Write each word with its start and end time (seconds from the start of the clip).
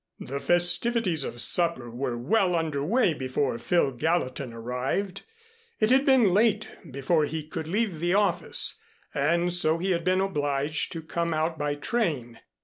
The 0.21 0.39
festivities 0.39 1.23
of 1.23 1.39
supper 1.39 1.91
were 1.91 2.17
well 2.17 2.55
under 2.55 2.83
way 2.83 3.13
before 3.13 3.59
Phil 3.59 3.91
Gallatin 3.91 4.51
arrived. 4.51 5.21
It 5.79 5.91
had 5.91 6.07
been 6.07 6.33
late 6.33 6.67
before 6.89 7.25
he 7.25 7.45
could 7.47 7.67
leave 7.67 7.99
the 7.99 8.15
office, 8.15 8.79
and 9.13 9.53
so 9.53 9.77
he 9.77 9.91
had 9.91 10.03
been 10.03 10.19
obliged 10.19 10.91
to 10.93 11.03
come 11.03 11.35
out 11.35 11.59
by 11.59 11.75
train. 11.75 12.39